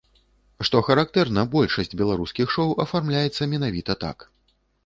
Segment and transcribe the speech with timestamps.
[0.69, 4.31] Што характэрна, большасць беларускіх шоу афармляецца менавіта так.